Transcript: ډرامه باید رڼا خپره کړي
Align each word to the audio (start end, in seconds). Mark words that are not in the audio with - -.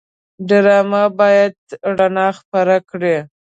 ډرامه 0.47 1.03
باید 1.19 1.55
رڼا 1.97 2.27
خپره 2.39 2.75
کړي 2.89 3.17